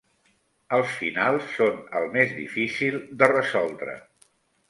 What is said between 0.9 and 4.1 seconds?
finals són el més difícil de resoldre.